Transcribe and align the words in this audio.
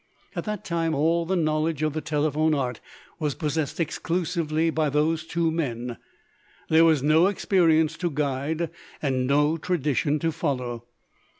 At 0.35 0.45
that 0.45 0.65
time 0.65 0.95
all 0.95 1.27
the 1.27 1.35
knowledge 1.35 1.83
of 1.83 1.93
the 1.93 2.01
telephone 2.01 2.55
art 2.55 2.79
was 3.19 3.35
possessed 3.35 3.79
exclusively 3.79 4.71
by 4.71 4.89
those 4.89 5.27
two 5.27 5.51
men. 5.51 5.97
There 6.69 6.85
was 6.85 7.03
no 7.03 7.27
experience 7.27 7.97
to 7.97 8.09
guide 8.09 8.71
and 8.99 9.27
no 9.27 9.57
tradition 9.57 10.17
to 10.17 10.31
follow. 10.31 10.85